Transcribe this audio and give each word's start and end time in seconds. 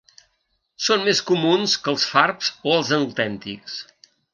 Són 0.85 1.03
més 1.09 1.21
comuns 1.33 1.77
que 1.85 1.95
els 1.95 2.09
farbs 2.15 2.51
o 2.71 2.77
els 2.79 2.95
autèntics. 3.03 3.83